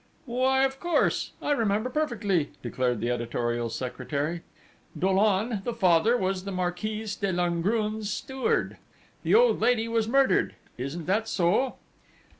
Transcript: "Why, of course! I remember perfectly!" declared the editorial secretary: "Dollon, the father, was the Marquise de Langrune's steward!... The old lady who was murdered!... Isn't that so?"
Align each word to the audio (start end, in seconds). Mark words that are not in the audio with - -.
"Why, 0.25 0.63
of 0.63 0.79
course! 0.79 1.33
I 1.43 1.51
remember 1.51 1.87
perfectly!" 1.91 2.49
declared 2.63 3.01
the 3.01 3.11
editorial 3.11 3.69
secretary: 3.69 4.41
"Dollon, 4.97 5.61
the 5.63 5.75
father, 5.75 6.17
was 6.17 6.43
the 6.43 6.51
Marquise 6.51 7.15
de 7.15 7.31
Langrune's 7.31 8.11
steward!... 8.11 8.77
The 9.21 9.35
old 9.35 9.61
lady 9.61 9.85
who 9.85 9.91
was 9.91 10.07
murdered!... 10.07 10.55
Isn't 10.75 11.05
that 11.05 11.27
so?" 11.27 11.75